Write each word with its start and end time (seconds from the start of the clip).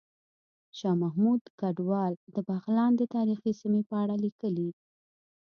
شاه 0.77 0.95
محمود 1.03 1.41
کډوال 1.59 2.13
د 2.33 2.35
بغلان 2.47 2.91
د 2.97 3.01
تاریخي 3.15 3.51
سیمې 3.59 3.81
په 3.89 3.95
اړه 4.03 4.15
ليکلي 4.23 4.69